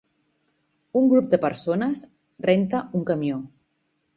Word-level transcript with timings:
Un 1.01 1.09
grup 1.11 1.27
de 1.35 1.39
persones 1.45 2.03
renta 2.49 2.81
un 3.01 3.05
camió. 3.11 3.39